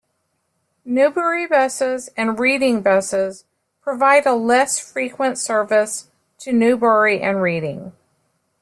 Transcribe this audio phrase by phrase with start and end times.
[0.83, 3.45] Newbury Buses and Reading Buses
[3.83, 7.91] provide a less frequent service to Newbury and Reading.